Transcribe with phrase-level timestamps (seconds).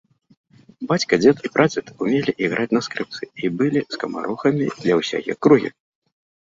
[0.91, 5.75] Бацька, дзед і прадзед умелі іграць на скрыпцы і былі скамарохамі для ўсяе акругі.